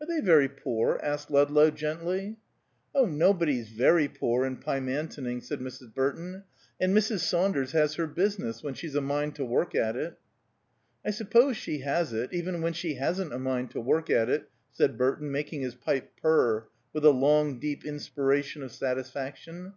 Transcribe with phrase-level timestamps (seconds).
[0.00, 2.36] "Are they very poor?" asked Ludlow, gently.
[2.94, 5.92] "Oh, nobody's very poor in Pymantoning," said Mrs.
[5.92, 6.44] Burton.
[6.80, 7.18] "And Mrs.
[7.24, 10.20] Saunders has her business, when she's a mind to work at it."
[11.04, 14.48] "I suppose she has it, even when she hasn't a mind to work at it,"
[14.70, 19.72] said Burton, making his pipe purr with a long, deep inspiration of satisfaction.